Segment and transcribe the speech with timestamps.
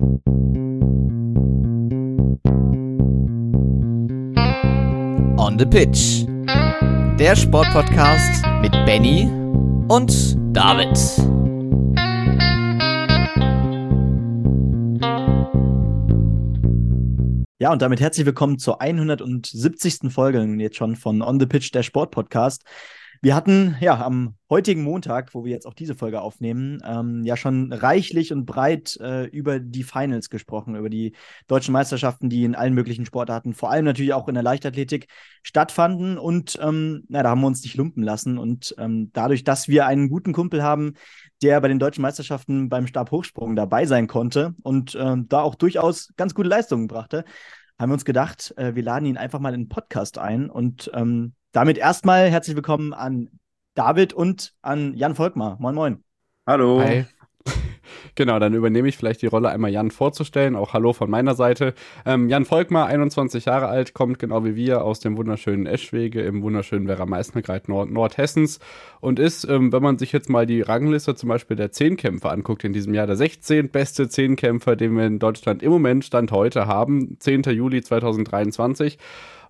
[0.00, 0.06] On
[5.58, 6.24] the Pitch.
[7.18, 9.28] Der Sportpodcast mit Benny
[9.88, 10.96] und David.
[17.58, 20.12] Ja, und damit herzlich willkommen zur 170.
[20.12, 22.62] Folge jetzt schon von On the Pitch, der Sportpodcast.
[23.20, 27.36] Wir hatten ja am heutigen Montag, wo wir jetzt auch diese Folge aufnehmen, ähm, ja
[27.36, 31.14] schon reichlich und breit äh, über die Finals gesprochen, über die
[31.48, 35.08] deutschen Meisterschaften, die in allen möglichen Sportarten, vor allem natürlich auch in der Leichtathletik
[35.42, 36.16] stattfanden.
[36.16, 38.38] Und ähm, na, da haben wir uns nicht lumpen lassen.
[38.38, 40.94] Und ähm, dadurch, dass wir einen guten Kumpel haben,
[41.42, 46.12] der bei den deutschen Meisterschaften beim Stabhochsprung dabei sein konnte und ähm, da auch durchaus
[46.16, 47.24] ganz gute Leistungen brachte,
[47.78, 50.90] haben wir uns gedacht, äh, wir laden ihn einfach mal in den Podcast ein und
[50.94, 53.30] ähm, damit erstmal herzlich willkommen an
[53.74, 55.56] David und an Jan Volkmar.
[55.60, 56.04] Moin, moin.
[56.46, 56.80] Hallo.
[56.80, 57.06] Hi.
[58.14, 60.56] Genau, dann übernehme ich vielleicht die Rolle einmal Jan vorzustellen.
[60.56, 61.74] Auch Hallo von meiner Seite.
[62.04, 66.42] Ähm, Jan Volkmar, 21 Jahre alt, kommt genau wie wir aus dem wunderschönen Eschwege im
[66.42, 68.58] wunderschönen Werra-Meißner-Kreis Nord Nordhessens
[69.00, 72.64] und ist, ähm, wenn man sich jetzt mal die Rangliste zum Beispiel der Zehnkämpfer anguckt
[72.64, 76.66] in diesem Jahr, der 16 beste Zehnkämpfer, den wir in Deutschland im Moment Stand heute
[76.66, 77.42] haben, 10.
[77.42, 78.98] Juli 2023.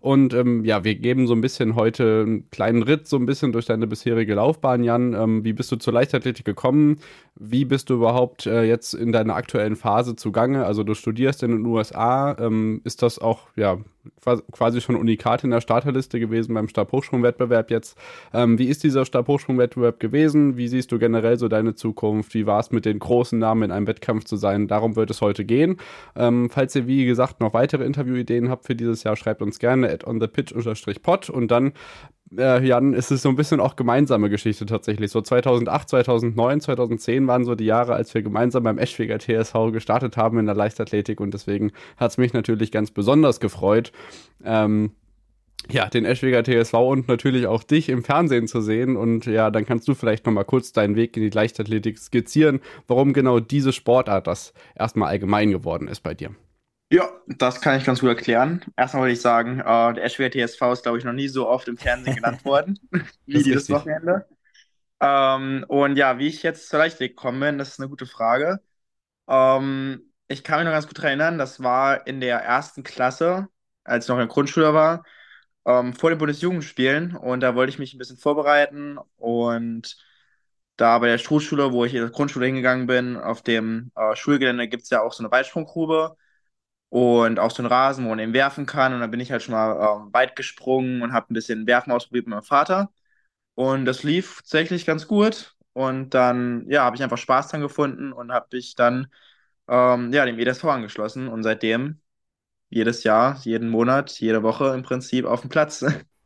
[0.01, 3.53] Und ähm, ja, wir geben so ein bisschen heute einen kleinen Ritt so ein bisschen
[3.53, 5.15] durch deine bisherige Laufbahn, Jan.
[5.15, 6.99] Ähm, wie bist du zur Leichtathletik gekommen?
[7.35, 10.65] Wie bist du überhaupt äh, jetzt in deiner aktuellen Phase zugange?
[10.65, 12.37] Also du studierst in den USA.
[12.39, 13.79] Ähm, ist das auch ja
[14.53, 17.97] quasi schon Unikat in der Starterliste gewesen beim Stabhochsprungwettbewerb jetzt?
[18.33, 20.57] Ähm, wie ist dieser Stabhochsprungwettbewerb gewesen?
[20.57, 22.35] Wie siehst du generell so deine Zukunft?
[22.35, 24.69] Wie war es mit den großen Namen in einem Wettkampf zu sein?
[24.69, 25.79] Darum wird es heute gehen.
[26.17, 29.91] Ähm, falls ihr wie gesagt noch weitere Interviewideen habt für dieses Jahr, schreibt uns gerne
[29.91, 31.73] at onthepitch-pod und dann
[32.37, 35.11] äh, Jan, ist es so ein bisschen auch gemeinsame Geschichte tatsächlich.
[35.11, 40.17] So 2008, 2009, 2010 waren so die Jahre, als wir gemeinsam beim Eschweger TSV gestartet
[40.17, 43.93] haben in der Leichtathletik und deswegen hat es mich natürlich ganz besonders gefreut.
[44.45, 44.93] Ähm,
[45.71, 48.97] ja, den Eschweger TSV und natürlich auch dich im Fernsehen zu sehen.
[48.97, 53.13] Und ja, dann kannst du vielleicht nochmal kurz deinen Weg in die Leichtathletik skizzieren, warum
[53.13, 56.31] genau diese Sportart das erstmal allgemein geworden ist bei dir.
[56.91, 58.65] Ja, das kann ich ganz gut erklären.
[58.77, 61.69] Erstmal würde ich sagen, äh, der Eschweier TSV ist, glaube ich, noch nie so oft
[61.69, 62.79] im Fernsehen genannt worden
[63.27, 64.27] wie dieses Wochenende.
[65.01, 68.61] Ähm, und ja, wie ich jetzt zur Leichtathletik gekommen bin, das ist eine gute Frage.
[69.29, 73.49] Ähm, ich kann mich noch ganz gut daran erinnern, das war in der ersten Klasse,
[73.85, 75.05] als ich noch in der Grundschule war,
[75.67, 77.17] ähm, vor den Bundesjugendspielen.
[77.17, 78.99] Und da wollte ich mich ein bisschen vorbereiten.
[79.19, 79.97] Und
[80.77, 84.69] da bei der Schulschule, wo ich in der Grundschule hingegangen bin, auf dem äh, Schulgelände
[84.69, 86.17] gibt es ja auch so eine Weitsprunggrube
[86.91, 88.95] und auch so einen Rasen, wo man eben werfen kann.
[88.95, 91.93] Und dann bin ich halt schon mal ähm, weit gesprungen und habe ein bisschen Werfen
[91.93, 92.91] ausprobiert mit meinem Vater.
[93.55, 95.57] Und das lief tatsächlich ganz gut.
[95.73, 99.09] Und dann, ja, habe ich einfach Spaß dran gefunden und habe mich dann
[99.69, 101.29] ähm, ja, dem EDSV angeschlossen.
[101.29, 102.01] Und seitdem
[102.71, 105.85] jedes Jahr, jeden Monat, jede Woche im Prinzip auf dem Platz.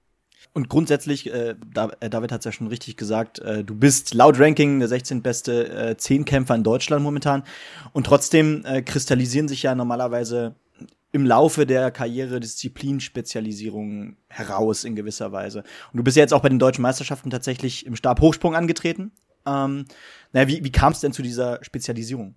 [0.52, 1.54] Und grundsätzlich, äh,
[2.00, 5.22] äh David hat es ja schon richtig gesagt, äh, du bist laut Ranking der 16.
[5.22, 7.44] beste äh, Zehnkämpfer in Deutschland momentan.
[7.92, 10.54] Und trotzdem äh, kristallisieren sich ja normalerweise
[11.12, 15.62] im Laufe der Karriere Disziplinspezialisierungen heraus in gewisser Weise.
[15.92, 19.12] Und du bist ja jetzt auch bei den deutschen Meisterschaften tatsächlich im Stabhochsprung angetreten.
[19.46, 19.84] Ähm,
[20.32, 22.34] naja, wie, wie kam es denn zu dieser Spezialisierung?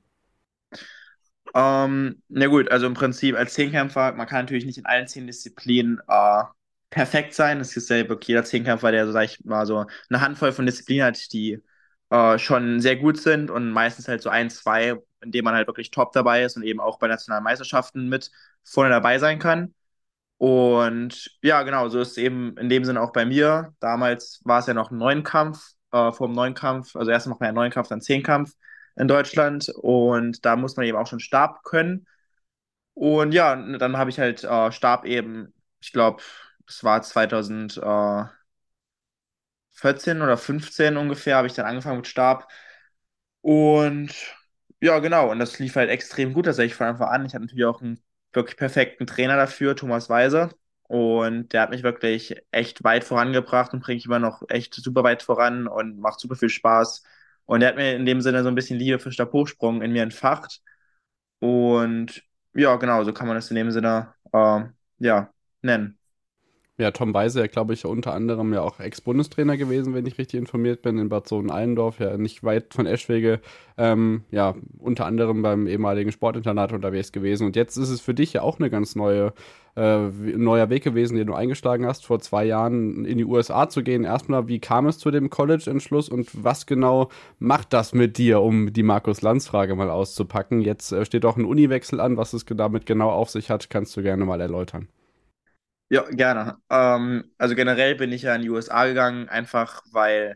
[1.53, 5.25] Ähm, na gut, also im Prinzip als Zehnkämpfer, man kann natürlich nicht in allen zehn
[5.25, 6.43] Disziplinen äh,
[6.89, 7.59] perfekt sein.
[7.59, 10.65] Es ist ja wirklich jeder Zehnkämpfer, der, so sag ich mal, so eine Handvoll von
[10.65, 11.61] Disziplinen hat, die
[12.09, 15.67] äh, schon sehr gut sind und meistens halt so ein, zwei, in denen man halt
[15.67, 18.31] wirklich top dabei ist und eben auch bei nationalen Meisterschaften mit
[18.63, 19.73] vorne dabei sein kann.
[20.37, 23.73] Und ja, genau, so ist es eben in dem Sinne auch bei mir.
[23.79, 27.47] Damals war es ja noch ein Neunkampf, äh, vor dem Neunkampf, also erst macht man
[27.49, 28.53] ja Neunkampf, dann Zehnkampf
[28.97, 32.07] in Deutschland und da muss man eben auch schon Stab können.
[32.93, 36.23] Und ja, dann habe ich halt äh, Stab eben, ich glaube,
[36.67, 38.35] das war 2014
[40.21, 42.47] oder 15 ungefähr, habe ich dann angefangen mit Stab.
[43.41, 44.13] Und
[44.81, 47.25] ja, genau, und das lief halt extrem gut tatsächlich von Anfang an.
[47.25, 48.01] Ich hatte natürlich auch einen
[48.33, 50.49] wirklich perfekten Trainer dafür, Thomas Weise.
[50.83, 55.03] Und der hat mich wirklich echt weit vorangebracht und bringt mich immer noch echt super
[55.03, 57.03] weit voran und macht super viel Spaß.
[57.45, 60.03] Und er hat mir in dem Sinne so ein bisschen Liebe für Stabhochsprung in mir
[60.03, 60.61] entfacht.
[61.39, 62.23] Und
[62.53, 64.61] ja, genau, so kann man das in dem Sinne äh,
[64.99, 65.97] ja, nennen.
[66.77, 70.37] Ja, Tom Weise, ja, glaube ich, unter anderem ja auch Ex-Bundestrainer gewesen, wenn ich richtig
[70.37, 73.39] informiert bin, in Bad Sohn-Allendorf, ja nicht weit von Eschwege,
[73.77, 77.47] ähm, ja, unter anderem beim ehemaligen Sportinternat unterwegs gewesen.
[77.47, 79.31] Und jetzt ist es für dich ja auch eine ganz neue,
[79.77, 83.81] äh, neuer Weg gewesen, den du eingeschlagen hast, vor zwei Jahren in die USA zu
[83.81, 84.03] gehen.
[84.03, 87.07] Erstmal, wie kam es zu dem College-Entschluss und was genau
[87.39, 90.59] macht das mit dir, um die Markus-Lanz-Frage mal auszupacken?
[90.59, 93.95] Jetzt äh, steht auch ein Uniwechsel an, was es damit genau auf sich hat, kannst
[93.95, 94.89] du gerne mal erläutern.
[95.89, 96.57] Ja, gerne.
[96.69, 100.35] Ähm, also generell bin ich ja in die USA gegangen, einfach weil,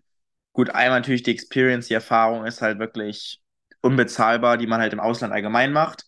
[0.54, 3.42] gut, einmal natürlich die Experience, die Erfahrung ist halt wirklich
[3.81, 6.06] unbezahlbar, die man halt im Ausland allgemein macht.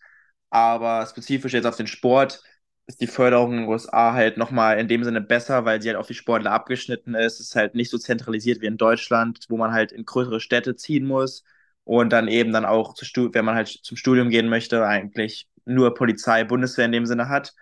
[0.50, 2.44] Aber spezifisch jetzt auf den Sport
[2.88, 5.98] ist die Förderung in den USA halt nochmal in dem Sinne besser, weil sie halt
[5.98, 7.36] auf die Sportler abgeschnitten ist.
[7.40, 10.76] Es ist halt nicht so zentralisiert wie in Deutschland, wo man halt in größere Städte
[10.76, 11.44] ziehen muss
[11.84, 16.44] und dann eben dann auch, wenn man halt zum Studium gehen möchte, eigentlich nur Polizei,
[16.44, 17.54] Bundeswehr in dem Sinne hat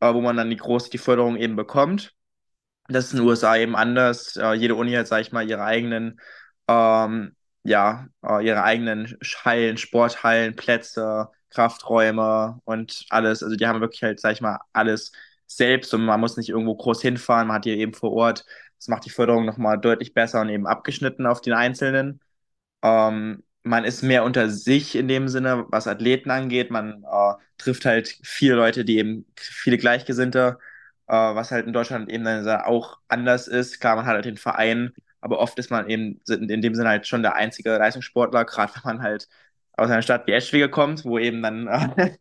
[0.00, 2.14] wo man dann die große die Förderung eben bekommt.
[2.88, 4.36] Das ist in den USA eben anders.
[4.36, 6.20] Äh, jede Uni hat, sag ich mal, ihre eigenen,
[6.68, 13.42] ähm, ja, äh, ihre eigenen Hallen, Sporthallen, Plätze, Krafträume und alles.
[13.42, 15.12] Also die haben wirklich halt, sag ich mal, alles
[15.46, 18.44] selbst und man muss nicht irgendwo groß hinfahren, man hat hier eben vor Ort.
[18.78, 22.20] Das macht die Förderung nochmal deutlich besser und eben abgeschnitten auf den Einzelnen.
[22.82, 26.70] Ähm, man ist mehr unter sich in dem Sinne, was Athleten angeht.
[26.70, 30.58] Man äh, trifft halt viele Leute, die eben viele Gleichgesinnte,
[31.08, 33.80] äh, was halt in Deutschland eben dann auch anders ist.
[33.80, 37.06] Klar, man hat halt den Verein, aber oft ist man eben in dem Sinne halt
[37.06, 39.28] schon der einzige Leistungssportler, gerade wenn man halt
[39.72, 42.16] aus einer Stadt wie Eschwege kommt, wo eben dann, äh,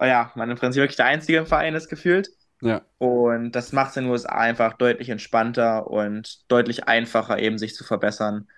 [0.00, 2.30] ja, man im Prinzip wirklich der einzige im Verein ist gefühlt.
[2.62, 2.82] Ja.
[2.98, 7.74] Und das macht es in den USA einfach deutlich entspannter und deutlich einfacher, eben sich
[7.74, 8.48] zu verbessern.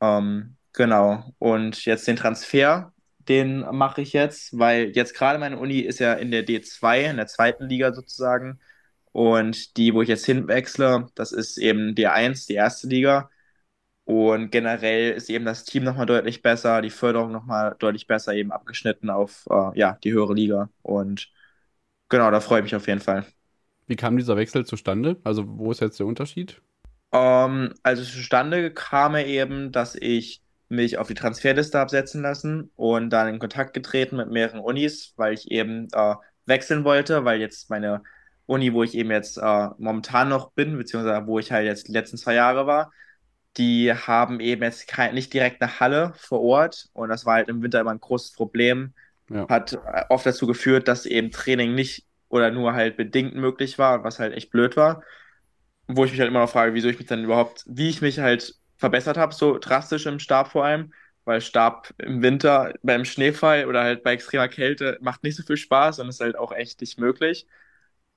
[0.00, 1.24] Ähm, Genau.
[1.38, 2.92] Und jetzt den Transfer,
[3.28, 7.16] den mache ich jetzt, weil jetzt gerade meine Uni ist ja in der D2, in
[7.16, 8.60] der zweiten Liga sozusagen.
[9.12, 13.30] Und die, wo ich jetzt hinwechsle, das ist eben D1, die erste Liga.
[14.04, 18.50] Und generell ist eben das Team nochmal deutlich besser, die Förderung nochmal deutlich besser, eben
[18.50, 20.70] abgeschnitten auf äh, ja, die höhere Liga.
[20.82, 21.30] Und
[22.08, 23.26] genau, da freue ich mich auf jeden Fall.
[23.86, 25.20] Wie kam dieser Wechsel zustande?
[25.24, 26.60] Also, wo ist jetzt der Unterschied?
[27.10, 30.41] Um, ähm, also zustande kam er eben, dass ich
[30.72, 35.34] mich auf die Transferliste absetzen lassen und dann in Kontakt getreten mit mehreren Unis, weil
[35.34, 36.14] ich eben äh,
[36.46, 38.02] wechseln wollte, weil jetzt meine
[38.46, 41.92] Uni, wo ich eben jetzt äh, momentan noch bin, beziehungsweise wo ich halt jetzt die
[41.92, 42.90] letzten zwei Jahre war,
[43.58, 47.48] die haben eben jetzt kein, nicht direkt eine Halle vor Ort und das war halt
[47.48, 48.94] im Winter immer ein großes Problem.
[49.28, 49.46] Ja.
[49.48, 54.04] Hat äh, oft dazu geführt, dass eben Training nicht oder nur halt bedingt möglich war,
[54.04, 55.02] was halt echt blöd war.
[55.86, 58.20] Wo ich mich halt immer noch frage, wieso ich mich dann überhaupt, wie ich mich
[58.20, 60.92] halt verbessert habe, so drastisch im Stab vor allem,
[61.24, 65.56] weil Stab im Winter beim Schneefall oder halt bei extremer Kälte macht nicht so viel
[65.56, 67.46] Spaß und ist halt auch echt nicht möglich.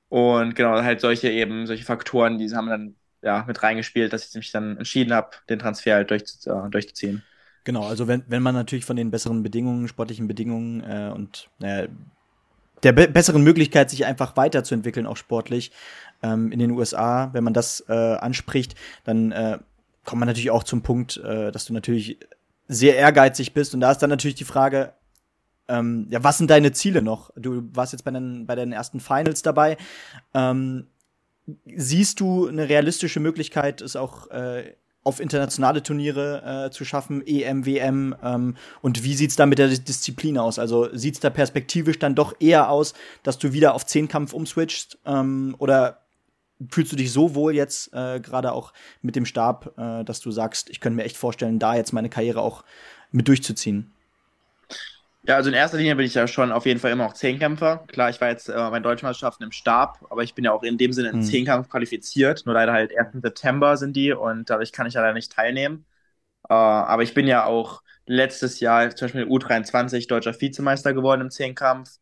[0.09, 4.33] Und genau, halt solche eben, solche Faktoren, die haben dann ja mit reingespielt, dass ich
[4.33, 7.23] mich dann entschieden habe, den Transfer halt durch, äh, durchzuziehen.
[7.63, 11.89] Genau, also wenn, wenn man natürlich von den besseren Bedingungen, sportlichen Bedingungen äh, und äh,
[12.81, 15.71] der be besseren Möglichkeit, sich einfach weiterzuentwickeln, auch sportlich
[16.23, 18.73] ähm, in den USA, wenn man das äh, anspricht,
[19.03, 19.59] dann äh,
[20.05, 22.19] kommt man natürlich auch zum Punkt, äh, dass du natürlich
[22.67, 23.73] sehr ehrgeizig bist.
[23.73, 24.93] Und da ist dann natürlich die Frage,
[25.67, 27.31] ähm, ja, was sind deine Ziele noch?
[27.35, 29.77] Du warst jetzt bei den, bei den ersten Finals dabei.
[30.33, 30.87] Ähm,
[31.75, 34.73] siehst du eine realistische Möglichkeit, es auch äh,
[35.03, 38.15] auf internationale Turniere äh, zu schaffen, EM, WM?
[38.23, 40.57] Ähm, und wie sieht's da mit der Disziplin aus?
[40.57, 44.97] Also sieht's da perspektivisch dann doch eher aus, dass du wieder auf Zehnkampf umswitcht?
[45.05, 46.04] Ähm, oder
[46.69, 50.31] fühlst du dich so wohl jetzt äh, gerade auch mit dem Stab, äh, dass du
[50.31, 52.63] sagst, ich könnte mir echt vorstellen, da jetzt meine Karriere auch
[53.11, 53.91] mit durchzuziehen?
[55.27, 57.83] Ja, also in erster Linie bin ich ja schon auf jeden Fall immer noch Zehnkämpfer.
[57.87, 60.77] Klar, ich war jetzt äh, bei Deutschmeisterschaften im Stab, aber ich bin ja auch in
[60.77, 61.23] dem Sinne in hm.
[61.23, 62.45] Zehnkampf qualifiziert.
[62.45, 63.21] Nur leider halt 1.
[63.21, 65.85] September sind die und dadurch kann ich leider nicht teilnehmen.
[66.47, 71.31] Äh, aber ich bin ja auch letztes Jahr zum Beispiel U23 deutscher Vizemeister geworden im
[71.31, 71.99] Zehnkampf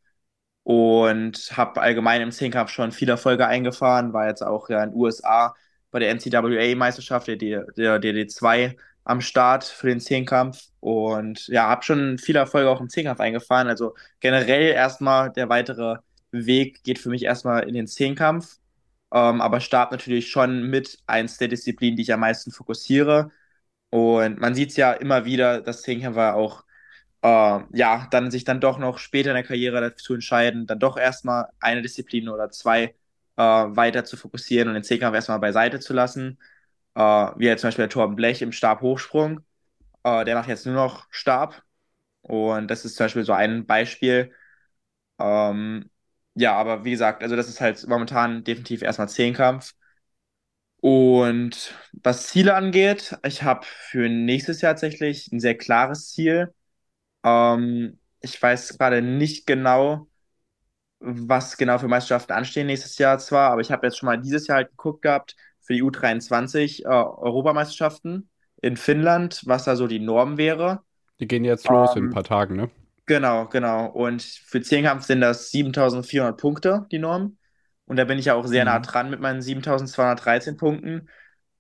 [0.63, 5.00] und habe allgemein im Zehnkampf schon viele Erfolge eingefahren, war jetzt auch ja in den
[5.00, 5.55] USA
[5.91, 12.17] bei der NCAA-Meisterschaft, der, der DD2 am Start für den Zehnkampf und ja, habe schon
[12.17, 13.67] viele Erfolge auch im Zehnkampf eingefahren.
[13.67, 15.98] Also generell erstmal der weitere
[16.32, 18.58] Weg geht für mich erstmal in den Zehnkampf,
[19.13, 23.29] ähm, aber Stab natürlich schon mit eins der Disziplinen, die ich am meisten fokussiere.
[23.89, 26.63] Und man sieht es ja immer wieder, dass Zehnkämpfer auch
[27.24, 27.27] äh,
[27.77, 31.48] ja, dann sich dann doch noch später in der Karriere dazu entscheiden, dann doch erstmal
[31.62, 32.96] eine Disziplin oder zwei
[33.38, 36.39] äh, weiter zu fokussieren und den Zehnkampf erstmal beiseite zu lassen.
[36.96, 39.42] Äh, wie jetzt zum Beispiel der Torben Blech im Stabhochsprung.
[40.03, 41.63] Äh, der macht jetzt nur noch Stab.
[42.22, 44.34] Und das ist zum Beispiel so ein Beispiel.
[45.20, 45.89] Ähm,
[46.36, 49.74] ja, aber wie gesagt, also das ist halt momentan definitiv erstmal Zehnkampf.
[50.82, 56.53] Und was Ziele angeht, ich habe für nächstes Jahr tatsächlich ein sehr klares Ziel.
[57.24, 60.08] Ähm, ich weiß gerade nicht genau,
[61.00, 64.48] was genau für Meisterschaften anstehen nächstes Jahr zwar, aber ich habe jetzt schon mal dieses
[64.48, 68.30] Jahr halt geguckt gehabt für die U23 äh, Europameisterschaften
[68.62, 70.82] in Finnland, was da so die Norm wäre.
[71.20, 72.70] Die gehen jetzt los um, in ein ähm, paar Tagen, ne?
[73.06, 73.88] Genau, genau.
[73.88, 77.38] Und für Zehnkampf sind das 7400 Punkte, die Norm.
[77.86, 78.72] Und da bin ich ja auch sehr mhm.
[78.72, 81.10] nah dran mit meinen 7213 Punkten.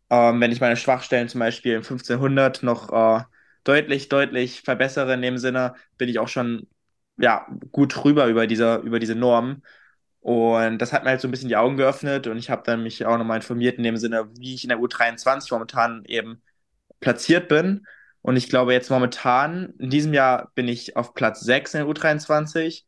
[0.09, 3.23] Ähm, wenn ich meine Schwachstellen zum Beispiel im 1500 noch äh,
[3.63, 6.67] deutlich, deutlich verbessere in dem Sinne, bin ich auch schon
[7.17, 9.61] ja, gut drüber über diese, über diese Norm.
[10.19, 12.81] Und das hat mir halt so ein bisschen die Augen geöffnet und ich habe dann
[12.81, 16.41] mich auch nochmal informiert in dem Sinne, wie ich in der U23 momentan eben
[17.01, 17.85] platziert bin.
[18.21, 21.89] Und ich glaube jetzt momentan, in diesem Jahr bin ich auf Platz 6 in der
[21.93, 22.85] U23,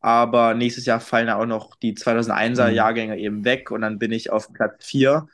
[0.00, 2.74] aber nächstes Jahr fallen auch noch die 2001er mhm.
[2.76, 5.26] Jahrgänge eben weg und dann bin ich auf Platz 4,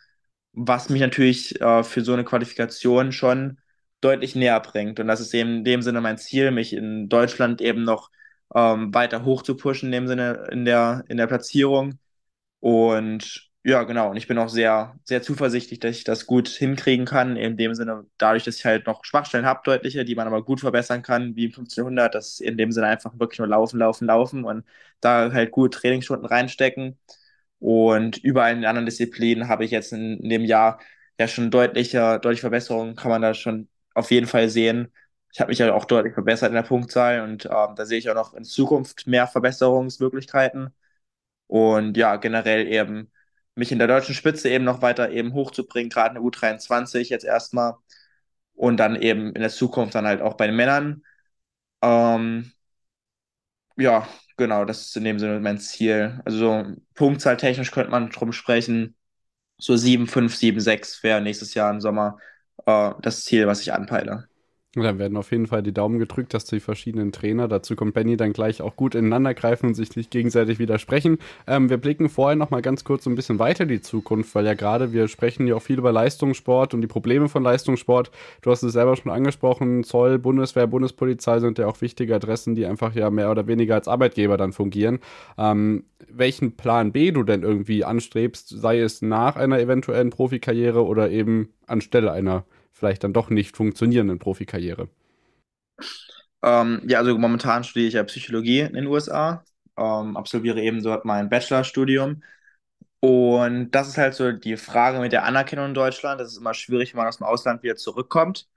[0.54, 3.58] was mich natürlich äh, für so eine Qualifikation schon
[4.02, 5.00] deutlich näher bringt.
[5.00, 8.11] Und das ist eben in dem Sinne mein Ziel, mich in Deutschland eben noch
[8.54, 11.99] ähm, weiter hoch zu pushen, in dem Sinne in der, in der Platzierung.
[12.61, 14.11] Und ja, genau.
[14.11, 17.37] Und ich bin auch sehr, sehr zuversichtlich, dass ich das gut hinkriegen kann.
[17.37, 20.61] In dem Sinne, dadurch, dass ich halt noch Schwachstellen habe, deutliche, die man aber gut
[20.61, 24.44] verbessern kann, wie im 1500, das in dem Sinne einfach wirklich nur laufen, laufen, laufen
[24.44, 24.64] und
[25.00, 26.99] da halt gut Trainingsstunden reinstecken.
[27.59, 30.80] Und überall in den anderen Disziplinen habe ich jetzt in, in dem Jahr
[31.18, 34.92] ja schon deutliche, deutliche Verbesserungen, kann man da schon auf jeden Fall sehen.
[35.32, 38.11] Ich habe mich ja auch deutlich verbessert in der Punktzahl und ähm, da sehe ich
[38.11, 40.75] auch noch in Zukunft mehr Verbesserungsmöglichkeiten.
[41.46, 43.11] Und ja, generell eben
[43.54, 47.25] mich in der deutschen Spitze eben noch weiter eben hochzubringen, gerade in der U23 jetzt
[47.25, 47.75] erstmal.
[48.54, 51.04] Und dann eben in der Zukunft dann halt auch bei den Männern.
[51.82, 52.52] Ähm,
[53.76, 54.06] ja,
[54.37, 56.20] genau, das ist in dem Sinne mein Ziel.
[56.25, 58.96] Also punktzahltechnisch könnte man drum sprechen.
[59.58, 62.18] So 7, 5, 7, 6 wäre nächstes Jahr im Sommer
[62.66, 64.28] äh, das Ziel, was ich anpeile.
[64.74, 67.92] Und dann werden auf jeden Fall die Daumen gedrückt, dass die verschiedenen Trainer, dazu kommt
[67.92, 71.18] Benny, dann gleich auch gut ineinander greifen und sich nicht gegenseitig widersprechen.
[71.46, 74.46] Ähm, wir blicken vorher noch mal ganz kurz ein bisschen weiter in die Zukunft, weil
[74.46, 78.10] ja gerade wir sprechen ja auch viel über Leistungssport und die Probleme von Leistungssport.
[78.40, 82.64] Du hast es selber schon angesprochen, Zoll, Bundeswehr, Bundespolizei sind ja auch wichtige Adressen, die
[82.64, 85.00] einfach ja mehr oder weniger als Arbeitgeber dann fungieren.
[85.36, 91.10] Ähm, welchen Plan B du denn irgendwie anstrebst, sei es nach einer eventuellen Profikarriere oder
[91.10, 92.44] eben anstelle einer
[92.82, 94.88] vielleicht dann doch nicht funktionierenden Profikarriere?
[96.42, 99.44] Ähm, ja, also momentan studiere ich ja Psychologie in den USA,
[99.76, 102.22] ähm, absolviere eben dort mein Bachelorstudium.
[103.00, 106.20] Und das ist halt so die Frage mit der Anerkennung in Deutschland.
[106.20, 108.48] Das ist immer schwierig, wenn man aus dem Ausland wieder zurückkommt.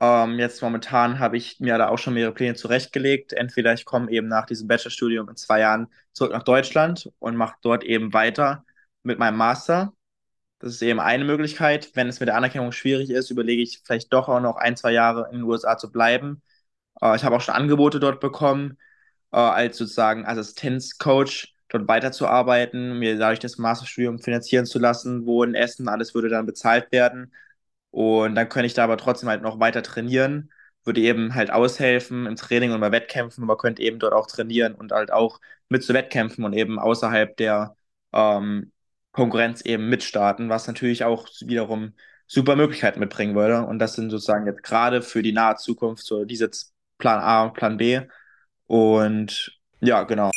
[0.00, 3.32] Ähm, jetzt momentan habe ich mir da auch schon mehrere Pläne zurechtgelegt.
[3.32, 7.56] Entweder ich komme eben nach diesem Bachelorstudium in zwei Jahren zurück nach Deutschland und mache
[7.62, 8.64] dort eben weiter
[9.02, 9.94] mit meinem Master
[10.62, 11.90] das ist eben eine Möglichkeit.
[11.94, 14.92] Wenn es mit der Anerkennung schwierig ist, überlege ich vielleicht doch auch noch ein, zwei
[14.92, 16.40] Jahre in den USA zu bleiben.
[17.00, 18.78] Äh, ich habe auch schon Angebote dort bekommen,
[19.32, 25.54] äh, als sozusagen Assistenzcoach dort weiterzuarbeiten, mir dadurch das Masterstudium finanzieren zu lassen, wo in
[25.54, 27.34] Essen alles würde dann bezahlt werden.
[27.90, 30.52] Und dann könnte ich da aber trotzdem halt noch weiter trainieren,
[30.84, 34.74] würde eben halt aushelfen im Training und bei Wettkämpfen, aber könnte eben dort auch trainieren
[34.74, 37.76] und halt auch mit zu Wettkämpfen und eben außerhalb der
[38.12, 38.72] ähm,
[39.12, 41.92] Konkurrenz eben mitstarten, was natürlich auch wiederum
[42.26, 43.64] super Möglichkeiten mitbringen würde.
[43.66, 46.50] Und das sind sozusagen jetzt gerade für die nahe Zukunft so diese
[46.98, 48.00] Plan A und Plan B.
[48.66, 50.30] Und ja, genau.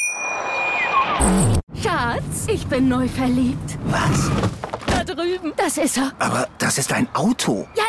[1.82, 3.78] Schatz, ich bin neu verliebt.
[3.86, 4.30] Was?
[4.88, 5.54] Da drüben.
[5.56, 6.12] Das ist er.
[6.20, 7.68] Aber das ist ein Auto.
[7.76, 7.84] Ja,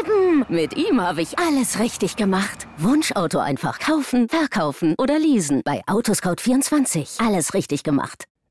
[0.00, 0.44] eben.
[0.48, 2.66] Mit ihm habe ich alles richtig gemacht.
[2.76, 5.62] Wunschauto einfach kaufen, verkaufen oder leasen.
[5.64, 7.26] Bei Autoscout24.
[7.26, 8.26] Alles richtig gemacht.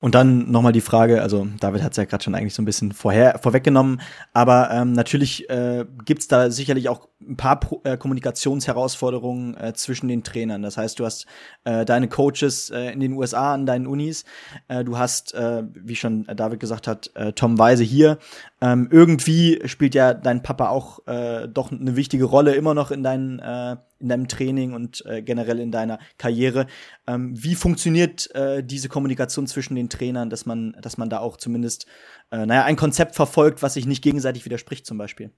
[0.00, 2.66] Und dann nochmal die Frage, also David hat es ja gerade schon eigentlich so ein
[2.66, 4.02] bisschen vorher, vorweggenommen,
[4.34, 10.08] aber ähm, natürlich äh, gibt da sicherlich auch ein paar Pro äh, Kommunikationsherausforderungen äh, zwischen
[10.08, 10.62] den Trainern.
[10.62, 11.24] Das heißt, du hast
[11.64, 14.26] äh, deine Coaches äh, in den USA an deinen Unis,
[14.68, 18.18] äh, du hast, äh, wie schon David gesagt hat, äh, Tom Weise hier.
[18.64, 23.02] Ähm, irgendwie spielt ja dein Papa auch äh, doch eine wichtige Rolle immer noch in,
[23.02, 26.66] dein, äh, in deinem Training und äh, generell in deiner Karriere.
[27.06, 31.36] Ähm, wie funktioniert äh, diese Kommunikation zwischen den Trainern, dass man, dass man da auch
[31.36, 31.84] zumindest,
[32.30, 35.30] äh, naja, ein Konzept verfolgt, was sich nicht gegenseitig widerspricht, zum Beispiel.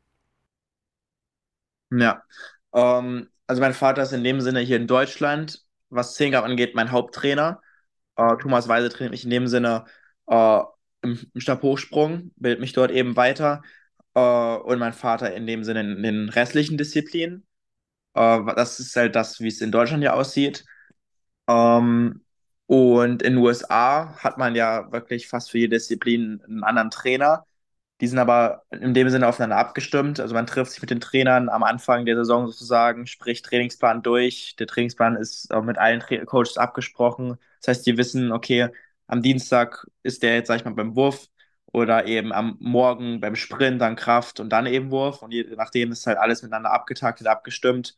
[1.90, 2.22] Ja,
[2.74, 6.92] ähm, also mein Vater ist in dem Sinne hier in Deutschland, was Zehnkampf angeht, mein
[6.92, 7.60] Haupttrainer.
[8.14, 9.84] Äh, Thomas Weise trainiert mich in dem Sinne
[11.02, 13.62] im, im Stabhochsprung, bildet mich dort eben weiter.
[14.14, 17.46] Äh, und mein Vater in dem Sinne in den restlichen Disziplinen.
[18.14, 20.64] Äh, das ist halt das, wie es in Deutschland ja aussieht.
[21.48, 22.22] Ähm,
[22.66, 27.46] und in den USA hat man ja wirklich fast für jede Disziplin einen anderen Trainer.
[28.00, 30.20] Die sind aber in dem Sinne aufeinander abgestimmt.
[30.20, 34.56] Also man trifft sich mit den Trainern am Anfang der Saison sozusagen, spricht Trainingsplan durch.
[34.58, 37.38] Der Trainingsplan ist mit allen Tra Coaches abgesprochen.
[37.60, 38.68] Das heißt, die wissen, okay,
[39.06, 41.28] am Dienstag ist der jetzt, sag ich mal, beim Wurf
[41.72, 45.22] oder eben am Morgen beim Sprint, dann Kraft und dann eben Wurf.
[45.22, 47.96] Und je nachdem ist halt alles miteinander abgetaktet, abgestimmt.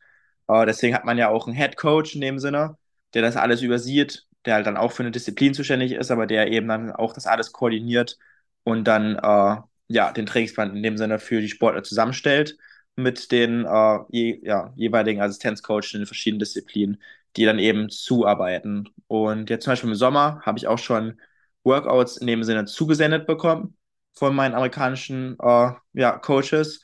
[0.48, 2.76] Äh, deswegen hat man ja auch einen Head Coach in dem Sinne,
[3.14, 6.48] der das alles übersieht, der halt dann auch für eine Disziplin zuständig ist, aber der
[6.50, 8.18] eben dann auch das alles koordiniert
[8.64, 9.56] und dann äh,
[9.88, 12.56] ja den Trainingsplan in dem Sinne für die Sportler zusammenstellt
[12.96, 17.00] mit den äh, je, ja, jeweiligen Assistenzcoaches in den verschiedenen Disziplinen,
[17.36, 18.88] die dann eben zuarbeiten.
[19.06, 21.20] Und jetzt zum Beispiel im Sommer habe ich auch schon
[21.64, 23.76] Workouts in dem Sinne zugesendet bekommen
[24.14, 26.82] von meinen amerikanischen äh, ja, Coaches.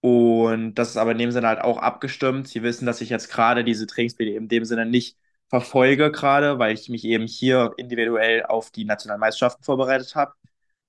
[0.00, 2.48] Und das ist aber in dem Sinne halt auch abgestimmt.
[2.48, 5.16] Sie wissen, dass ich jetzt gerade diese Trainingspläne in dem Sinne nicht
[5.48, 10.34] verfolge, gerade, weil ich mich eben hier individuell auf die Nationalmeisterschaften vorbereitet habe.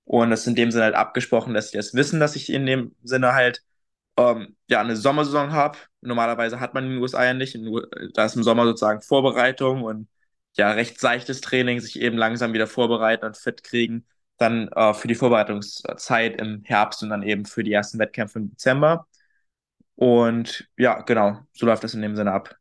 [0.06, 2.66] Und das ist in dem Sinne halt abgesprochen, dass sie das wissen, dass ich in
[2.66, 3.64] dem Sinne halt
[4.18, 5.78] ähm, ja eine Sommersaison habe.
[6.02, 7.58] Normalerweise hat man in den USA ja nicht.
[8.14, 10.08] Da ist im Sommer sozusagen Vorbereitung und
[10.56, 14.06] ja recht seichtes Training, sich eben langsam wieder vorbereiten und fit kriegen.
[14.38, 18.50] Dann äh, für die Vorbereitungszeit im Herbst und dann eben für die ersten Wettkämpfe im
[18.50, 19.08] Dezember.
[19.96, 22.56] Und ja, genau, so läuft das in dem Sinne ab.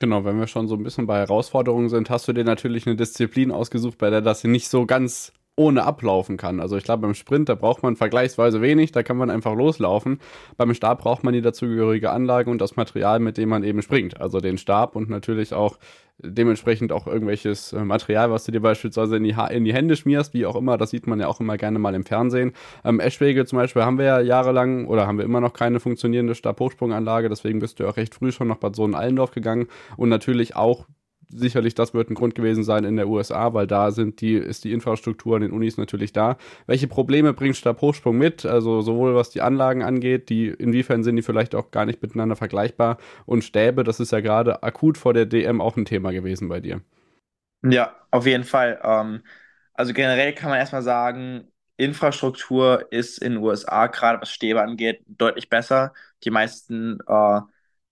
[0.00, 2.96] Genau, wenn wir schon so ein bisschen bei Herausforderungen sind, hast du dir natürlich eine
[2.96, 6.60] Disziplin ausgesucht, bei der das nicht so ganz ohne ablaufen kann.
[6.60, 10.18] Also ich glaube, beim Sprint, da braucht man vergleichsweise wenig, da kann man einfach loslaufen.
[10.56, 14.20] Beim Stab braucht man die dazugehörige Anlage und das Material, mit dem man eben springt.
[14.20, 15.78] Also den Stab und natürlich auch
[16.18, 19.96] dementsprechend auch irgendwelches äh, Material, was du dir beispielsweise in die, ha in die Hände
[19.96, 20.78] schmierst, wie auch immer.
[20.78, 22.52] Das sieht man ja auch immer gerne mal im Fernsehen.
[22.84, 26.34] Ähm, Eschwege zum Beispiel haben wir ja jahrelang oder haben wir immer noch keine funktionierende
[26.34, 27.28] Stabhochsprunganlage.
[27.28, 30.86] Deswegen bist du auch recht früh schon nach Bad Sohn-Allendorf gegangen und natürlich auch
[31.34, 34.64] sicherlich das wird ein Grund gewesen sein in der USA, weil da sind die, ist
[34.64, 36.36] die Infrastruktur an den Unis natürlich da.
[36.66, 38.46] Welche Probleme bringt Stabhochsprung mit?
[38.46, 42.36] Also sowohl was die Anlagen angeht, die inwiefern sind die vielleicht auch gar nicht miteinander
[42.36, 46.48] vergleichbar und Stäbe, das ist ja gerade akut vor der DM auch ein Thema gewesen
[46.48, 46.80] bei dir.
[47.62, 48.80] Ja, auf jeden Fall.
[48.82, 49.22] Ähm,
[49.72, 55.02] also generell kann man erstmal sagen, Infrastruktur ist in den USA, gerade was Stäbe angeht,
[55.06, 55.92] deutlich besser.
[56.24, 57.40] Die meisten äh,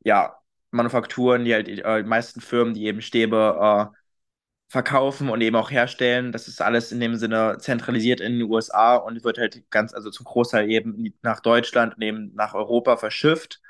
[0.04, 0.36] ja,
[0.72, 3.96] Manufakturen, die halt äh, die meisten Firmen, die eben Stäbe äh,
[4.68, 6.32] verkaufen und eben auch herstellen.
[6.32, 10.10] Das ist alles in dem Sinne zentralisiert in den USA und wird halt ganz, also
[10.10, 13.60] zum Großteil eben nach Deutschland und eben nach Europa verschifft,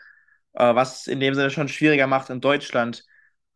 [0.55, 3.05] äh, was in dem Sinne schon schwieriger macht, in Deutschland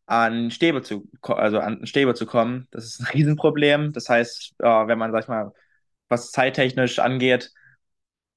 [0.07, 2.69] an Stäbe zu, also an Stäbe zu kommen.
[2.71, 3.93] Das ist ein Riesenproblem.
[3.93, 5.53] Das heißt, äh, wenn man, sag ich mal,
[6.09, 7.53] was zeittechnisch angeht,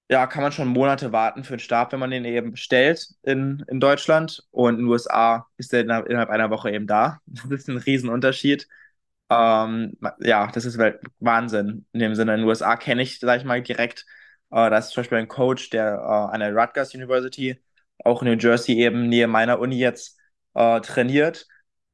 [0.09, 3.63] ja, kann man schon Monate warten für den Stab, wenn man den eben bestellt in,
[3.67, 4.43] in Deutschland.
[4.51, 7.19] Und in den USA ist der innerhalb einer Woche eben da.
[7.27, 8.67] Das ist ein Riesenunterschied.
[9.29, 10.79] Ähm, ja, das ist
[11.19, 11.85] Wahnsinn.
[11.93, 14.05] In dem Sinne, in den USA kenne ich, sag ich mal, direkt,
[14.51, 17.61] äh, da ist zum Beispiel ein Coach, der äh, an der Rutgers University,
[18.03, 20.17] auch in New Jersey eben nähe meiner Uni jetzt
[20.55, 21.47] äh, trainiert.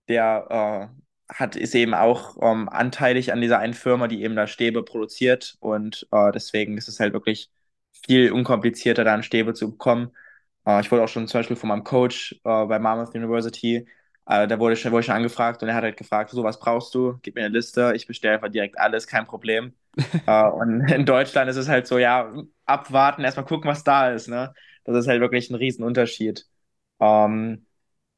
[0.07, 0.91] Der
[1.29, 4.83] äh, hat, ist eben auch ähm, anteilig an dieser einen Firma, die eben da Stäbe
[4.83, 5.57] produziert.
[5.59, 7.49] Und äh, deswegen ist es halt wirklich
[8.07, 10.11] viel unkomplizierter, da an Stäbe zu bekommen.
[10.65, 13.87] Äh, ich wurde auch schon zum Beispiel von meinem Coach äh, bei Monmouth University,
[14.27, 16.59] äh, da wurde ich, wurde ich schon angefragt und er hat halt gefragt, so, was
[16.59, 17.17] brauchst du?
[17.21, 19.73] Gib mir eine Liste, ich bestelle einfach direkt alles, kein Problem.
[20.25, 22.33] äh, und in Deutschland ist es halt so, ja,
[22.65, 24.53] abwarten, erstmal gucken, was da ist, ne?
[24.83, 26.45] Das ist halt wirklich ein Riesenunterschied.
[26.99, 27.65] Ähm,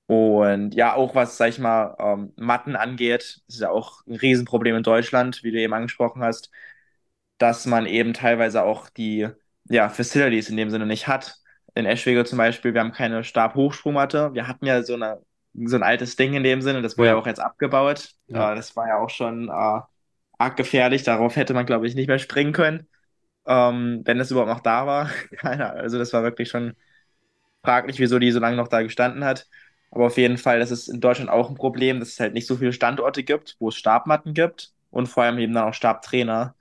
[0.08, 4.78] und ja, auch was, sag ich mal, ähm, Matten angeht, ist ja auch ein Riesenproblem
[4.78, 6.50] in Deutschland, wie du eben angesprochen hast,
[7.38, 9.30] dass man eben teilweise auch die
[9.69, 11.36] ja, Facilities in dem Sinne nicht hat.
[11.75, 14.34] In Eschwege zum Beispiel, wir haben keine Stabhochsprungmatte.
[14.34, 15.21] Wir hatten ja so, eine,
[15.53, 18.12] so ein altes Ding in dem Sinne, das wurde ja, ja auch jetzt abgebaut.
[18.27, 18.53] Ja.
[18.53, 21.03] Äh, das war ja auch schon äh, arg gefährlich.
[21.03, 22.88] Darauf hätte man, glaube ich, nicht mehr springen können,
[23.45, 25.10] ähm, wenn es überhaupt noch da war.
[25.38, 26.75] Keine, also das war wirklich schon
[27.63, 29.47] fraglich, wieso die so lange noch da gestanden hat.
[29.91, 32.47] Aber auf jeden Fall, das ist in Deutschland auch ein Problem, dass es halt nicht
[32.47, 36.56] so viele Standorte gibt, wo es Stabmatten gibt und vor allem eben dann auch Stabtrainer.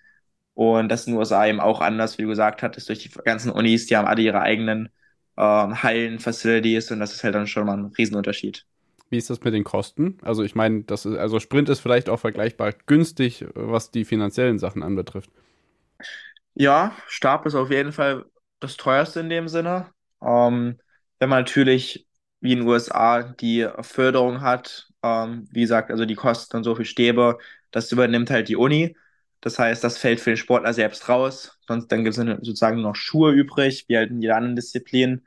[0.56, 3.50] Und das in den USA eben auch anders, wie du gesagt hattest, durch die ganzen
[3.50, 4.88] Unis, die haben alle ihre eigenen
[5.36, 8.64] ähm, Hallen, Facilities und das ist halt dann schon mal ein Riesenunterschied.
[9.10, 10.16] Wie ist das mit den Kosten?
[10.22, 14.58] Also ich meine, das ist, also Sprint ist vielleicht auch vergleichbar günstig, was die finanziellen
[14.58, 15.30] Sachen anbetrifft.
[16.54, 18.24] Ja, Stab ist auf jeden Fall
[18.58, 19.88] das teuerste in dem Sinne.
[20.22, 20.78] Ähm,
[21.18, 22.06] wenn man natürlich
[22.40, 26.74] wie in den USA die Förderung hat, ähm, wie gesagt, also die Kosten und so
[26.74, 27.36] für Stäbe,
[27.72, 28.96] das übernimmt halt die Uni.
[29.40, 31.58] Das heißt, das fällt für den Sportler selbst raus.
[31.68, 35.22] Sonst dann gibt es sozusagen noch Schuhe übrig, wie halt in jeder anderen Disziplin.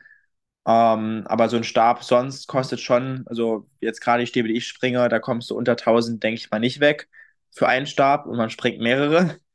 [0.68, 4.68] Ähm, aber so ein Stab sonst kostet schon, also jetzt gerade die Stäbe, die ich
[4.68, 7.10] springe, da kommst du unter 1000, denke ich mal, nicht weg
[7.52, 9.38] für einen Stab und man springt mehrere.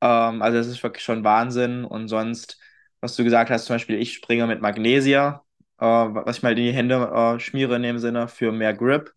[0.00, 1.84] Ähm, also das ist wirklich schon Wahnsinn.
[1.84, 2.58] Und sonst,
[3.00, 5.44] was du gesagt hast, zum Beispiel, ich springe mit Magnesia,
[5.78, 6.96] äh, was ich mal in die Hände
[7.36, 9.14] äh, schmiere in dem Sinne für mehr Grip.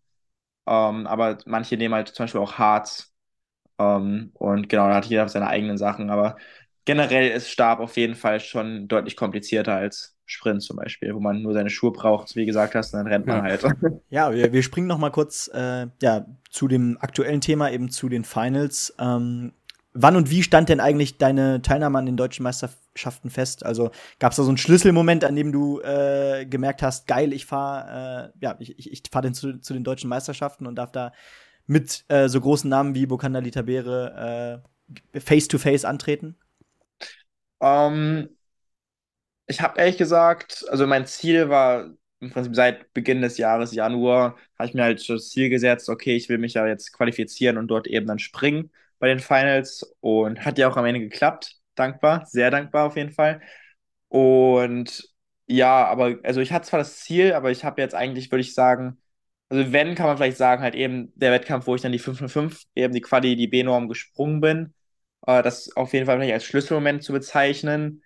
[0.66, 3.14] Ähm, aber manche nehmen halt zum Beispiel auch Harz.
[3.78, 6.10] Ähm, und genau, da hat jeder seine eigenen Sachen.
[6.10, 6.36] Aber
[6.84, 11.42] generell ist Stab auf jeden Fall schon deutlich komplizierter als Sprint zum Beispiel, wo man
[11.42, 13.42] nur seine Schuhe braucht, wie gesagt hast, und dann rennt man ja.
[13.42, 13.64] halt.
[14.10, 18.08] Ja, wir, wir springen noch mal kurz äh, ja, zu dem aktuellen Thema, eben zu
[18.08, 18.94] den Finals.
[18.98, 19.52] Ähm,
[19.92, 23.64] wann und wie stand denn eigentlich deine Teilnahme an den deutschen Meisterschaften fest?
[23.64, 27.46] Also gab es da so einen Schlüsselmoment, an dem du äh, gemerkt hast, geil, ich
[27.46, 31.12] fahre, äh, ja, ich, ich, fahre zu, zu den deutschen Meisterschaften und darf da
[31.66, 34.62] mit äh, so großen Namen wie Bokanda Litabere
[35.14, 36.36] äh, face to face antreten?
[37.60, 38.28] Ähm,
[39.46, 44.36] ich habe ehrlich gesagt, also mein Ziel war im Prinzip seit Beginn des Jahres, Januar,
[44.58, 47.68] habe ich mir halt das Ziel gesetzt, okay, ich will mich ja jetzt qualifizieren und
[47.68, 51.56] dort eben dann springen bei den Finals und hat ja auch am Ende geklappt.
[51.74, 53.42] Dankbar, sehr dankbar auf jeden Fall.
[54.08, 55.10] Und
[55.46, 58.54] ja, aber also ich hatte zwar das Ziel, aber ich habe jetzt eigentlich, würde ich
[58.54, 58.98] sagen,
[59.48, 62.62] also wenn, kann man vielleicht sagen, halt eben der Wettkampf, wo ich dann die 505,
[62.74, 64.74] eben die Quali, die B-Norm gesprungen bin,
[65.26, 68.02] äh, das auf jeden Fall vielleicht als Schlüsselmoment zu bezeichnen.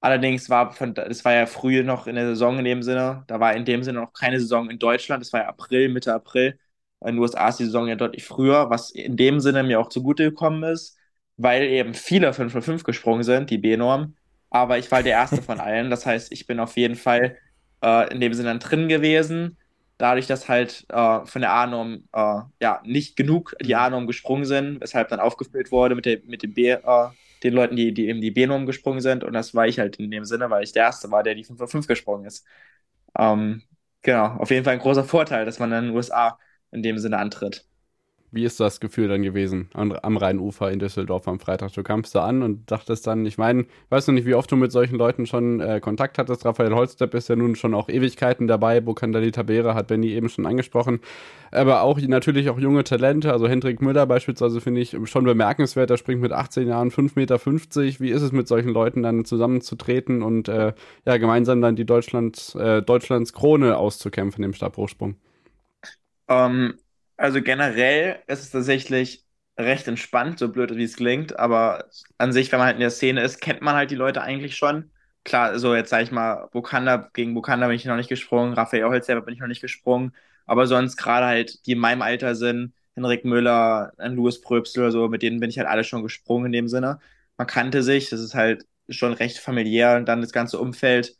[0.00, 3.40] Allerdings war von, es war ja früh noch in der Saison in dem Sinne, da
[3.40, 6.58] war in dem Sinne noch keine Saison in Deutschland, es war ja April, Mitte April.
[7.00, 9.88] In den USA ist die Saison ja deutlich früher, was in dem Sinne mir auch
[9.88, 10.96] zugute gekommen ist,
[11.36, 14.16] weil eben viele 505 gesprungen sind, die B-Norm.
[14.50, 15.90] Aber ich war der Erste von allen.
[15.90, 17.36] Das heißt, ich bin auf jeden Fall
[17.82, 19.58] äh, in dem Sinne dann drin gewesen.
[19.98, 24.80] Dadurch, dass halt äh, von der A-Norm äh, ja, nicht genug die A-Norm gesprungen sind,
[24.80, 27.08] weshalb dann aufgefüllt wurde mit, der, mit dem B, äh,
[27.42, 29.24] den Leuten, die, die eben die B-Norm gesprungen sind.
[29.24, 31.44] Und das war ich halt in dem Sinne, weil ich der Erste war, der die
[31.44, 32.46] 505 gesprungen ist.
[33.18, 33.62] Ähm,
[34.02, 36.38] genau, auf jeden Fall ein großer Vorteil, dass man in den USA
[36.72, 37.67] in dem Sinne antritt.
[38.30, 41.72] Wie ist das Gefühl dann gewesen am, Rheinufer in Düsseldorf am Freitag?
[41.72, 44.56] Du kamst da an und dachtest dann, ich meine, weißt du nicht, wie oft du
[44.56, 46.44] mit solchen Leuten schon äh, Kontakt hattest.
[46.44, 48.80] Raphael Holstepp ist ja nun schon auch Ewigkeiten dabei.
[48.80, 51.00] Bokandali Tabera hat Benny eben schon angesprochen.
[51.50, 53.32] Aber auch natürlich auch junge Talente.
[53.32, 55.88] Also Hendrik Müller beispielsweise finde ich schon bemerkenswert.
[55.88, 58.00] Der springt mit 18 Jahren 5,50 Meter.
[58.00, 60.74] Wie ist es mit solchen Leuten dann zusammenzutreten und äh,
[61.06, 65.16] ja, gemeinsam dann die Deutschlands, äh, Deutschlands Krone auszukämpfen im Stabhochsprung?
[66.28, 66.74] Ähm,
[67.18, 69.26] also generell ist es tatsächlich
[69.58, 71.86] recht entspannt, so blöd wie es klingt, aber
[72.18, 74.56] an sich, wenn man halt in der Szene ist, kennt man halt die Leute eigentlich
[74.56, 74.92] schon.
[75.24, 78.84] Klar, so jetzt sage ich mal, Bukanda, gegen Bukanda bin ich noch nicht gesprungen, Raphael
[78.86, 80.14] Holz selber bin ich noch nicht gesprungen,
[80.46, 85.08] aber sonst gerade halt, die in meinem Alter sind, Henrik Müller, Louis Pröbsel oder so,
[85.08, 87.00] mit denen bin ich halt alle schon gesprungen in dem Sinne.
[87.36, 91.16] Man kannte sich, das ist halt schon recht familiär und dann das ganze Umfeld.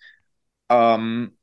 [0.70, 1.37] Ähm,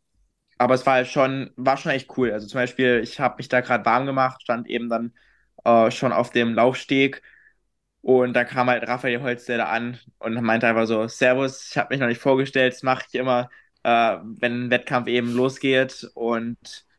[0.57, 2.31] aber es war halt schon, war schon echt cool.
[2.31, 5.13] Also zum Beispiel, ich habe mich da gerade warm gemacht, stand eben dann
[5.65, 7.21] äh, schon auf dem Laufsteg
[8.01, 11.99] und da kam halt Raphael Holzdeller an und meinte einfach so, Servus, ich habe mich
[11.99, 13.49] noch nicht vorgestellt, das mache ich immer,
[13.83, 16.57] äh, wenn ein Wettkampf eben losgeht und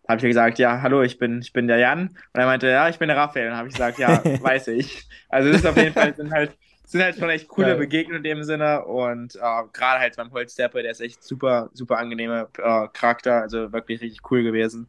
[0.09, 2.09] habe ich gesagt, ja, hallo, ich bin, ich bin der Jan.
[2.11, 3.47] Und er meinte, ja, ich bin der Raphael.
[3.47, 5.09] Und dann habe ich gesagt, ja, weiß ich.
[5.29, 7.75] Also das ist auf jeden Fall, sind halt sind halt schon echt coole ja.
[7.75, 11.99] Begegnungen in dem Sinne und äh, gerade halt beim Holzstepper, der ist echt super, super
[11.99, 14.88] angenehmer äh, Charakter, also wirklich richtig cool gewesen.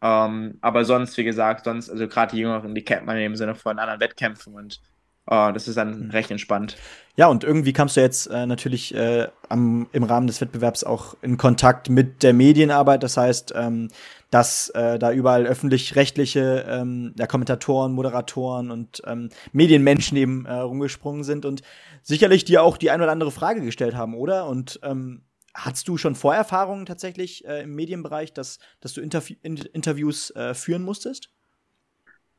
[0.00, 3.56] Ähm, aber sonst, wie gesagt, sonst, also gerade die Jüngeren, die kennt man im Sinne
[3.56, 4.80] von anderen Wettkämpfen und
[5.26, 6.10] äh, das ist dann mhm.
[6.10, 6.76] recht entspannt.
[7.16, 11.16] Ja, und irgendwie kamst du jetzt äh, natürlich äh, am, im Rahmen des Wettbewerbs auch
[11.22, 13.02] in Kontakt mit der Medienarbeit.
[13.02, 13.88] Das heißt, ähm,
[14.30, 21.24] dass äh, da überall öffentlich-rechtliche ähm, ja, Kommentatoren, Moderatoren und ähm, Medienmenschen eben äh, rumgesprungen
[21.24, 21.62] sind und
[22.02, 24.46] sicherlich dir auch die ein oder andere Frage gestellt haben, oder?
[24.46, 25.22] Und ähm,
[25.56, 30.52] Hattest du schon Vorerfahrungen tatsächlich äh, im Medienbereich, dass, dass du Interv in Interviews äh,
[30.52, 31.30] führen musstest?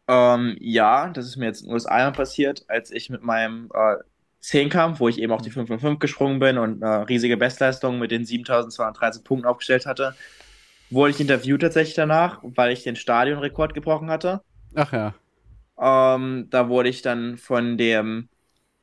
[0.07, 3.95] Ähm, ja, das ist mir jetzt in den USA passiert, als ich mit meinem äh,
[4.39, 8.11] Zehnkampf, wo ich eben auch die 5 5 gesprungen bin und eine riesige Bestleistung mit
[8.11, 10.15] den 7213 Punkten aufgestellt hatte
[10.89, 14.41] wurde ich interviewt tatsächlich danach, weil ich den Stadionrekord gebrochen hatte.
[14.75, 15.13] Ach ja.
[15.79, 18.29] Ähm, da wurde ich dann von dem,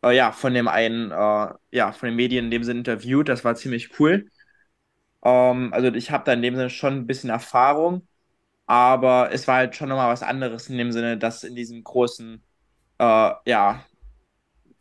[0.04, 3.28] äh, ja, von dem einen, äh, ja, von den Medien in dem Sinne interviewt.
[3.28, 4.28] Das war ziemlich cool.
[5.24, 8.06] Ähm, also ich habe da in dem Sinne schon ein bisschen Erfahrung.
[8.66, 12.42] Aber es war halt schon nochmal was anderes in dem Sinne, dass in diesem großen,
[12.98, 13.84] äh, ja,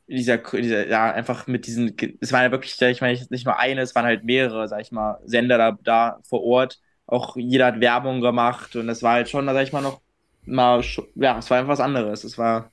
[0.08, 3.82] dieser, dieser, ja, einfach mit diesen, es waren ja wirklich, ich meine, nicht nur eine,
[3.82, 6.80] es waren halt mehrere, sag ich mal, Sender da, da vor Ort.
[7.14, 10.02] Auch jeder hat Werbung gemacht und das war halt schon, sag ich mal, noch
[10.46, 10.84] mal,
[11.16, 12.24] ja, es war einfach was anderes.
[12.24, 12.72] Es war,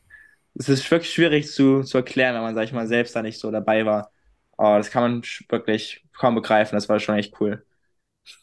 [0.55, 3.41] es ist wirklich schwierig zu, zu erklären, wenn man, sag ich mal, selbst da nicht
[3.41, 4.13] so dabei war.
[4.59, 7.65] Aber das kann man wirklich kaum begreifen, das war schon echt cool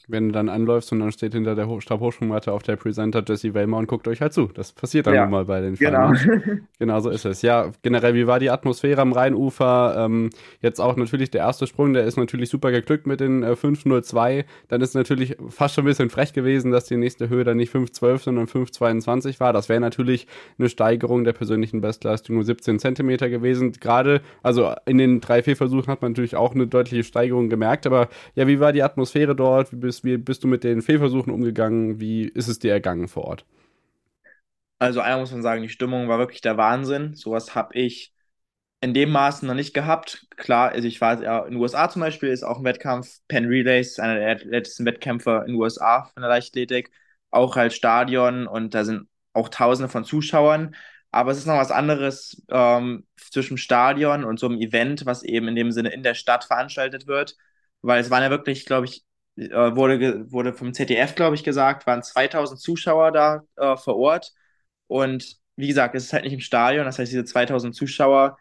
[0.08, 3.78] wenn du dann anläufst und dann steht hinter der Stabhochsprungmatte auf der Presenter Jesse Wellmer
[3.78, 4.48] und guckt euch halt zu.
[4.54, 5.24] Das passiert dann ja.
[5.24, 6.14] nun mal bei den Genau.
[6.80, 7.42] genau so ist es.
[7.42, 9.96] Ja, generell, wie war die Atmosphäre am Rheinufer?
[9.98, 10.30] Ähm,
[10.62, 14.46] jetzt auch natürlich der erste Sprung, der ist natürlich super geglückt mit den äh, 5.02.
[14.70, 17.74] Dann ist natürlich fast schon ein bisschen frech gewesen, dass die nächste Höhe dann nicht
[17.74, 19.52] 5.12, sondern 5.22 war.
[19.52, 23.74] Das wäre natürlich eine Steigerung der persönlichen Bestleistung nur 17 Zentimeter gewesen.
[23.74, 27.86] Gerade, also in den drei Fehlversuchen hat man natürlich auch eine deutliche Steigerung gemerkt.
[27.86, 29.74] Aber ja, wie war die Atmosphäre dort?
[29.74, 32.00] Wie bist, wie bist du mit den Fehlversuchen umgegangen?
[32.00, 33.46] Wie ist es dir ergangen vor Ort?
[34.80, 37.16] Also einmal muss man sagen, die Stimmung war wirklich der Wahnsinn.
[37.16, 38.14] Sowas habe ich
[38.82, 40.28] in dem Maße noch nicht gehabt.
[40.38, 43.46] Klar, also ich war ja in den USA zum Beispiel, ist auch ein Wettkampf, Penn
[43.48, 46.92] Relays, einer der letzten Wettkämpfe in den USA von der Leichtathletik,
[47.32, 50.76] auch als Stadion und da sind auch Tausende von Zuschauern.
[51.12, 55.48] Aber es ist noch was anderes ähm, zwischen Stadion und so einem Event, was eben
[55.48, 57.38] in dem Sinne in der Stadt veranstaltet wird,
[57.82, 59.06] weil es waren ja wirklich, glaube ich,
[59.38, 64.34] wurde, wurde vom ZDF, glaube ich, gesagt, waren 2000 Zuschauer da äh, vor Ort.
[64.88, 68.38] Und wie gesagt, es ist halt nicht im Stadion, das heißt, diese 2000 Zuschauer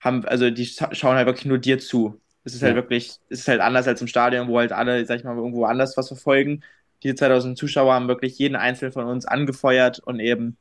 [0.00, 2.20] haben, also die schauen halt wirklich nur dir zu.
[2.44, 2.76] Es ist halt ja.
[2.76, 5.36] halt wirklich, es ist halt anders als im Stadion, wo halt alle, sag ich mal,
[5.36, 6.62] irgendwo anders was verfolgen.
[7.02, 10.56] Diese 2000 Zuschauer haben wirklich jeden Einzelnen von uns angefeuert und eben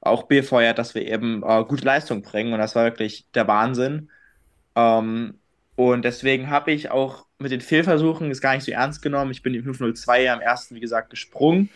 [0.00, 2.52] auch befeuert, dass wir eben äh, gute Leistung bringen.
[2.52, 4.10] Und das war wirklich der Wahnsinn.
[4.76, 5.40] Ähm,
[5.76, 9.30] und deswegen habe ich auch mit den Fehlversuchen ist gar nicht so ernst genommen.
[9.32, 11.70] Ich bin die 502 am ersten, wie gesagt, gesprungen.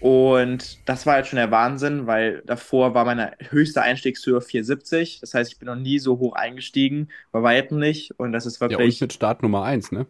[0.00, 5.20] Und das war halt schon der Wahnsinn, weil davor war meine höchste Einstiegshöhe 470.
[5.20, 8.12] Das heißt, ich bin noch nie so hoch eingestiegen, bei weitem nicht.
[8.18, 8.78] Und das ist wirklich.
[8.78, 10.06] Ja, und mit Start Nummer 1, ne?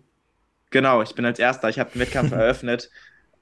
[0.70, 1.68] Genau, ich bin als Erster.
[1.68, 2.90] Ich habe den Wettkampf eröffnet.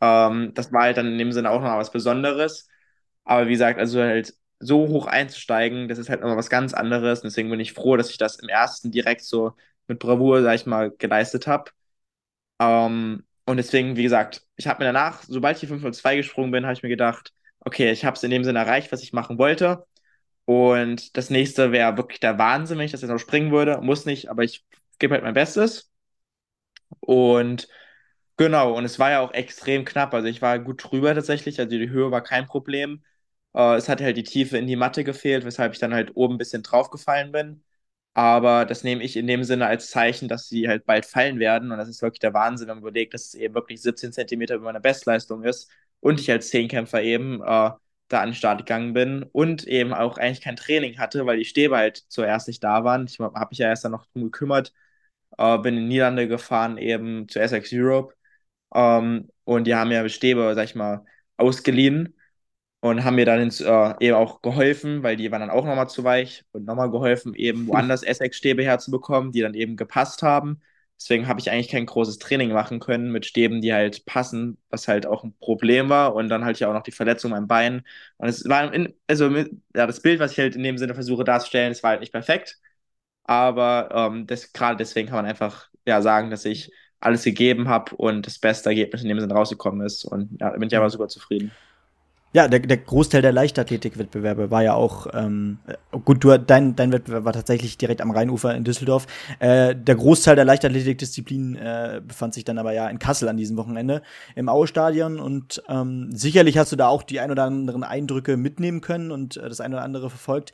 [0.01, 2.69] Ähm, das war halt dann in dem Sinne auch noch was Besonderes.
[3.25, 7.21] Aber wie gesagt, also halt so hoch einzusteigen, das ist halt immer was ganz anderes.
[7.21, 9.55] Und deswegen bin ich froh, dass ich das im ersten direkt so
[9.89, 11.73] mit Bravour, sag ich mal, geleistet habe.
[12.59, 16.65] Ähm, und deswegen, wie gesagt, ich habe mir danach, sobald ich die 502 gesprungen bin,
[16.65, 19.39] habe ich mir gedacht, okay, ich habe es in dem Sinne erreicht, was ich machen
[19.39, 19.87] wollte.
[20.47, 23.81] Und das nächste wäre wirklich der Wahnsinn, wenn ich das jetzt noch springen würde.
[23.83, 24.65] Muss nicht, aber ich
[24.99, 25.91] gebe halt mein Bestes.
[27.01, 27.69] Und
[28.37, 30.15] genau, und es war ja auch extrem knapp.
[30.15, 31.59] Also ich war gut drüber tatsächlich.
[31.61, 33.05] Also die Höhe war kein Problem.
[33.55, 36.35] Äh, es hat halt die Tiefe in die Matte gefehlt, weshalb ich dann halt oben
[36.35, 37.65] ein bisschen draufgefallen bin.
[38.15, 41.71] Aber das nehme ich in dem Sinne als Zeichen, dass sie halt bald fallen werden.
[41.73, 44.57] Und das ist wirklich der Wahnsinn, wenn man überlegt, dass es eben wirklich 17 Zentimeter
[44.57, 45.71] über meiner Bestleistung ist.
[46.01, 47.71] Und ich als Zehnkämpfer eben äh,
[48.09, 51.45] da an den Start gegangen bin und eben auch eigentlich kein Training hatte, weil die
[51.45, 53.07] Stäbe halt zuerst nicht da waren.
[53.07, 54.73] Ich habe mich ja erst dann noch drum gekümmert.
[55.39, 58.15] Äh, bin in die Niederlande gefahren, eben zu SX Europe.
[58.75, 61.05] Ähm, und die haben ja Stäbe, sag ich mal,
[61.37, 62.15] ausgeliehen
[62.81, 65.89] und haben mir dann ins, äh, eben auch geholfen, weil die waren dann auch nochmal
[65.91, 70.61] zu weich und nochmal geholfen, eben woanders Essex-Stäbe herzubekommen, die dann eben gepasst haben.
[70.99, 74.87] Deswegen habe ich eigentlich kein großes Training machen können mit Stäben, die halt passen, was
[74.89, 76.15] halt auch ein Problem war.
[76.15, 77.83] Und dann hatte ich auch noch die Verletzung am Bein.
[78.19, 79.47] Und es war, in, also ja,
[79.87, 82.59] das Bild, was ich halt in dem Sinne versuche darzustellen, es war halt nicht perfekt.
[83.25, 87.95] Aber ähm, das, gerade deswegen kann man einfach ja sagen, dass ich alles gegeben habe
[87.97, 90.05] und das beste Ergebnis in dem Sinne rausgekommen ist.
[90.05, 91.57] Und ja, bin ich aber super zufrieden.
[92.33, 95.59] Ja, der, der Großteil der Leichtathletik-Wettbewerbe war ja auch, ähm,
[96.05, 99.09] gut, du, dein, dein Wettbewerb war tatsächlich direkt am Rheinufer in Düsseldorf.
[99.41, 103.57] Äh, der Großteil der Leichtathletik-Disziplinen äh, befand sich dann aber ja in Kassel an diesem
[103.57, 104.03] Wochenende
[104.37, 108.81] im Aue-Stadion und ähm, sicherlich hast du da auch die ein oder anderen Eindrücke mitnehmen
[108.81, 110.53] können und äh, das ein oder andere verfolgt.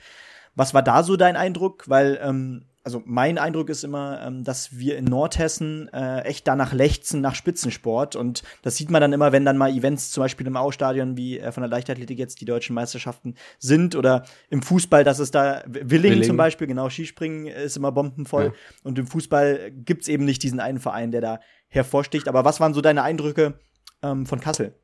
[0.54, 1.84] Was war da so dein Eindruck?
[1.88, 6.72] Weil ähm, also mein Eindruck ist immer, ähm, dass wir in Nordhessen äh, echt danach
[6.72, 8.14] lechzen nach Spitzensport.
[8.14, 11.40] Und das sieht man dann immer, wenn dann mal Events zum Beispiel im Austadion wie
[11.40, 15.64] äh, von der Leichtathletik jetzt die deutschen Meisterschaften sind oder im Fußball, dass es da
[15.66, 16.22] Willingen, Willingen.
[16.22, 18.44] zum Beispiel, genau, Skispringen ist immer bombenvoll.
[18.44, 18.52] Ja.
[18.84, 22.28] Und im Fußball gibt's eben nicht diesen einen Verein, der da hervorsticht.
[22.28, 23.58] Aber was waren so deine Eindrücke
[24.04, 24.78] ähm, von Kassel?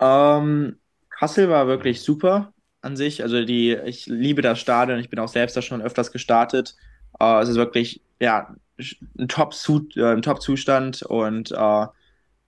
[0.00, 0.78] Ähm,
[1.10, 2.54] Kassel war wirklich super
[2.86, 3.22] an sich.
[3.22, 6.76] Also die, ich liebe das Stadion, ich bin auch selbst da schon öfters gestartet.
[7.20, 8.54] Uh, es ist wirklich, ja,
[9.18, 11.86] ein Top-Zustand Top und uh,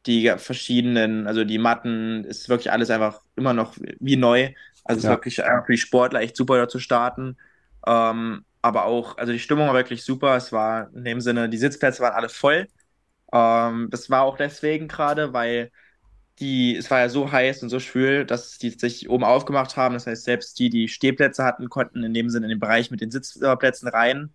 [0.07, 4.51] die verschiedenen, also die Matten, ist wirklich alles einfach immer noch wie neu.
[4.85, 5.11] Also es ja.
[5.11, 7.37] ist wirklich einfach für die Sportler echt super da zu starten.
[7.83, 10.37] Um, ähm, aber auch, also die Stimmung war wirklich super.
[10.37, 12.69] Es war in dem Sinne, die Sitzplätze waren alle voll.
[13.33, 15.71] Ähm, das war auch deswegen gerade, weil
[16.41, 19.95] die, es war ja so heiß und so schwül, dass die sich oben aufgemacht haben.
[19.95, 23.01] Das heißt, selbst die, die Stehplätze hatten, konnten in dem Sinne in den Bereich mit
[23.01, 24.33] den Sitzplätzen rein.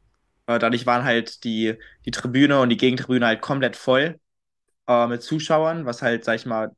[0.47, 4.19] Äh, dadurch waren halt die, die Tribüne und die Gegentribüne halt komplett voll
[4.87, 6.75] äh, mit Zuschauern, was halt, sag ich mal,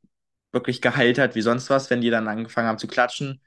[0.51, 3.41] wirklich geheilt hat wie sonst was, wenn die dann angefangen haben zu klatschen.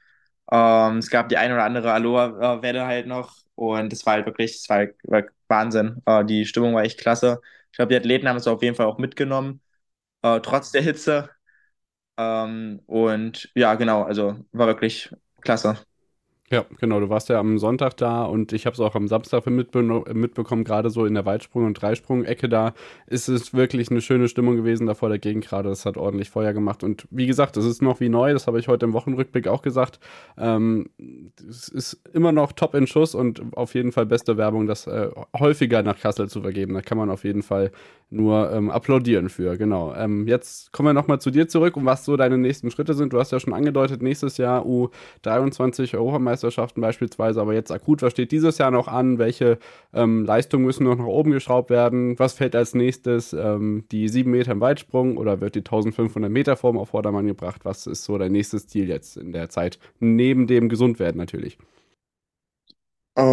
[0.52, 4.56] Ähm, es gab die ein oder andere Aloha-Welle halt noch und es war halt wirklich,
[4.56, 6.02] es war, war Wahnsinn.
[6.06, 7.40] Äh, die Stimmung war echt klasse.
[7.72, 9.60] Ich glaube, die Athleten haben es auf jeden Fall auch mitgenommen,
[10.22, 11.30] äh, trotz der Hitze.
[12.18, 15.11] Ähm, und ja, genau, also war wirklich
[15.42, 15.78] klasse.
[16.50, 16.98] Ja, genau.
[16.98, 19.82] Du warst ja am Sonntag da und ich habe es auch am Samstag mitbe
[20.14, 22.72] mitbekommen, gerade so in der Weitsprung- und Dreisprung-Ecke da
[23.06, 25.68] ist es wirklich eine schöne Stimmung gewesen da vor der Gegend gerade.
[25.68, 26.82] Das hat ordentlich Feuer gemacht.
[26.82, 29.61] Und wie gesagt, es ist noch wie neu, das habe ich heute im Wochenrückblick auch
[29.61, 30.00] gesagt.
[30.38, 30.88] Ähm,
[31.48, 35.11] es ist immer noch top in Schuss und auf jeden Fall beste Werbung, das äh,
[35.38, 36.72] häufiger nach Kassel zu vergeben.
[36.72, 37.72] Da kann man auf jeden Fall
[38.11, 39.94] nur ähm, applaudieren für, genau.
[39.94, 43.12] Ähm, jetzt kommen wir nochmal zu dir zurück und was so deine nächsten Schritte sind.
[43.12, 45.94] Du hast ja schon angedeutet, nächstes Jahr U23
[46.44, 49.18] Europameisterschaften beispielsweise, aber jetzt akut, was steht dieses Jahr noch an?
[49.18, 49.59] Welche
[49.92, 52.18] ähm, Leistungen müssen noch nach oben geschraubt werden?
[52.18, 53.33] Was fällt als nächstes?
[53.33, 57.64] Ähm, die 7 Meter im Weitsprung oder wird die 1500 Meter Form auf Vordermann gebracht?
[57.64, 59.79] Was ist so dein nächstes Ziel jetzt in der Zeit?
[60.01, 61.59] Neben dem Gesundwerden natürlich.
[63.14, 63.24] Um,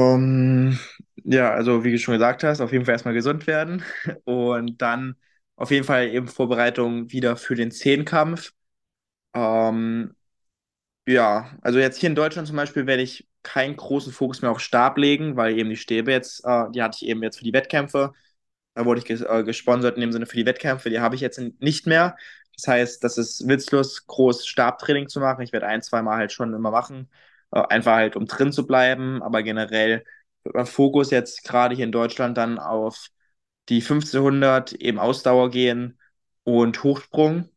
[0.72, 0.80] ähm,
[1.24, 3.84] ja, also wie du schon gesagt hast, auf jeden Fall erstmal gesund werden
[4.26, 5.16] und dann
[5.56, 8.52] auf jeden Fall eben Vorbereitung wieder für den Zehnkampf.
[9.34, 10.16] Ähm,
[11.08, 14.60] ja, also jetzt hier in Deutschland zum Beispiel werde ich keinen großen Fokus mehr auf
[14.60, 17.54] Stab legen, weil eben die Stäbe jetzt, äh, die hatte ich eben jetzt für die
[17.54, 18.14] Wettkämpfe.
[18.76, 21.22] Da wurde ich ges äh, gesponsert in dem Sinne für die Wettkämpfe, die habe ich
[21.22, 22.18] jetzt nicht mehr.
[22.58, 25.42] Das heißt, das ist witzlos, groß Stabtraining zu machen.
[25.42, 27.10] Ich werde ein, zwei Mal halt schon immer machen.
[27.52, 29.22] Äh, einfach halt, um drin zu bleiben.
[29.24, 30.06] Aber generell
[30.44, 33.08] wird mein Fokus jetzt gerade hier in Deutschland dann auf
[33.70, 36.00] die 1500 eben Ausdauer gehen
[36.44, 37.50] und Hochsprung.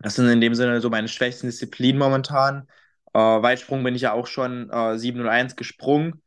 [0.00, 2.68] Das sind in dem Sinne so meine schwächsten Disziplinen momentan.
[3.14, 6.22] Äh, Weitsprung bin ich ja auch schon äh, 701 gesprungen.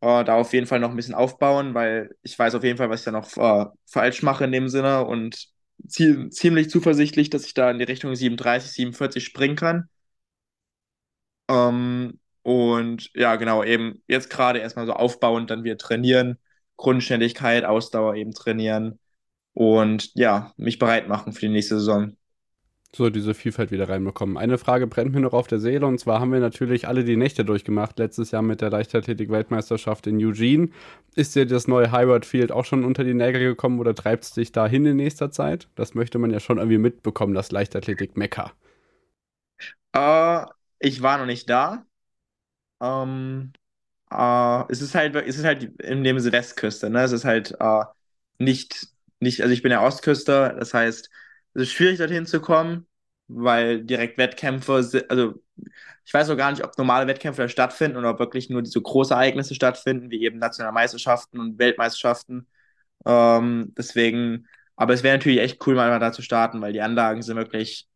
[0.00, 2.90] Äh, da auf jeden Fall noch ein bisschen aufbauen, weil ich weiß auf jeden Fall,
[2.90, 5.48] was ich da noch äh, falsch mache in dem Sinne und
[5.88, 9.88] ziemlich zuversichtlich, dass ich da in die Richtung 37, 47 springen kann.
[11.48, 16.38] Ähm, und ja, genau, eben jetzt gerade erstmal so aufbauend, dann wieder trainieren,
[16.76, 18.98] Grundständigkeit, Ausdauer eben trainieren
[19.54, 22.17] und ja, mich bereit machen für die nächste Saison.
[22.94, 24.36] So, diese Vielfalt wieder reinbekommen.
[24.38, 27.16] Eine Frage brennt mir noch auf der Seele und zwar haben wir natürlich alle die
[27.16, 30.70] Nächte durchgemacht, letztes Jahr mit der Leichtathletik-Weltmeisterschaft in Eugene.
[31.14, 34.32] Ist dir das neue Hayward Field auch schon unter die Nägel gekommen oder treibt es
[34.32, 35.68] dich dahin in nächster Zeit?
[35.76, 38.52] Das möchte man ja schon irgendwie mitbekommen, das Leichtathletik-Mekka.
[39.92, 40.46] Äh,
[40.78, 41.86] ich war noch nicht da.
[42.82, 43.52] Ähm,
[44.12, 47.02] äh, es ist halt, es ist halt in dem Westküste, ne?
[47.04, 47.84] Es ist halt äh,
[48.38, 48.88] nicht,
[49.20, 51.10] nicht, also ich bin ja Ostküste, das heißt,
[51.58, 52.86] es ist schwierig dorthin zu kommen,
[53.26, 55.34] weil direkt Wettkämpfe, sind, also
[56.04, 58.80] ich weiß auch gar nicht, ob normale Wettkämpfe da stattfinden oder ob wirklich nur diese
[58.80, 62.46] große Ereignisse stattfinden, wie eben Nationalmeisterschaften und Weltmeisterschaften.
[63.04, 67.22] Ähm, deswegen, aber es wäre natürlich echt cool, mal da zu starten, weil die Anlagen
[67.22, 67.88] sind wirklich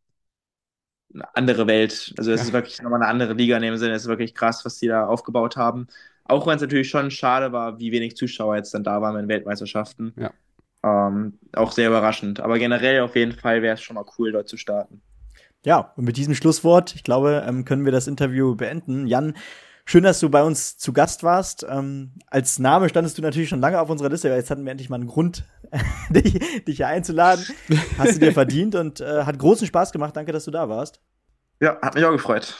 [1.13, 2.13] eine andere Welt.
[2.17, 2.47] Also es ja.
[2.47, 3.93] ist wirklich nochmal eine andere Liga in dem Sinne.
[3.93, 5.87] Es ist wirklich krass, was die da aufgebaut haben.
[6.25, 9.27] Auch wenn es natürlich schon schade war, wie wenig Zuschauer jetzt dann da waren in
[9.27, 10.13] Weltmeisterschaften.
[10.17, 10.33] Ja.
[10.83, 12.39] Ähm, auch sehr überraschend.
[12.39, 15.01] Aber generell auf jeden Fall wäre es schon mal cool, dort zu starten.
[15.65, 19.07] Ja, und mit diesem Schlusswort, ich glaube, ähm, können wir das Interview beenden.
[19.07, 19.33] Jan,
[19.85, 21.65] Schön, dass du bei uns zu Gast warst.
[21.69, 24.71] Ähm, als Name standest du natürlich schon lange auf unserer Liste, aber jetzt hatten wir
[24.71, 25.43] endlich mal einen Grund,
[26.09, 27.45] dich, dich hier einzuladen.
[27.97, 30.15] Hast du dir verdient und äh, hat großen Spaß gemacht.
[30.15, 31.01] Danke, dass du da warst.
[31.59, 32.57] Ja, hat mich auch gefreut.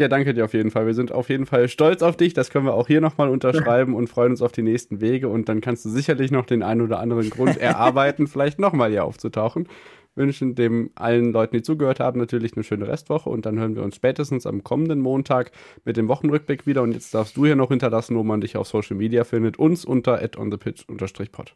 [0.00, 0.86] Ja, danke dir auf jeden Fall.
[0.86, 2.32] Wir sind auf jeden Fall stolz auf dich.
[2.32, 5.28] Das können wir auch hier nochmal unterschreiben und freuen uns auf die nächsten Wege.
[5.28, 9.04] Und dann kannst du sicherlich noch den einen oder anderen Grund erarbeiten, vielleicht nochmal hier
[9.04, 9.68] aufzutauchen
[10.16, 13.82] wünschen dem allen Leuten, die zugehört haben, natürlich eine schöne Restwoche und dann hören wir
[13.82, 15.52] uns spätestens am kommenden Montag
[15.84, 16.82] mit dem Wochenrückblick wieder.
[16.82, 19.58] Und jetzt darfst du hier noch hinterlassen, wo man dich auf Social Media findet.
[19.58, 21.54] Uns unter onthepitch-pod.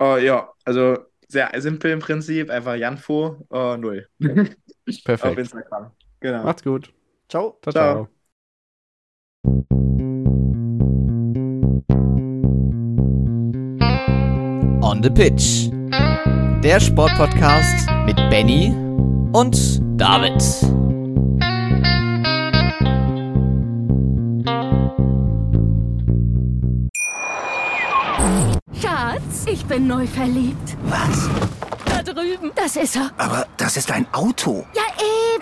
[0.00, 2.50] Uh, ja, also sehr simpel im Prinzip.
[2.50, 4.08] Einfach Janfo uh, 0.
[5.04, 5.24] Perfekt.
[5.24, 5.90] auf Instagram.
[6.20, 6.44] Genau.
[6.44, 6.92] Macht's gut.
[7.28, 7.58] Ciao.
[7.62, 7.72] Ciao, ciao.
[7.72, 8.08] ciao.
[14.82, 15.70] On the Pitch
[16.64, 18.74] der Sportpodcast mit Benny
[19.34, 20.40] und David.
[28.80, 30.78] Schatz, ich bin neu verliebt.
[30.84, 31.28] Was?
[31.84, 32.50] Da drüben.
[32.54, 33.10] Das ist er.
[33.18, 34.64] Aber das ist ein Auto.
[34.74, 34.83] Ja,